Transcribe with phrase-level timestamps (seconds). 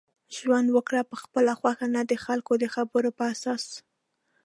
[0.35, 3.65] ژوند وکړه په خپله خوښه نه دخلکو دخبرو په اساس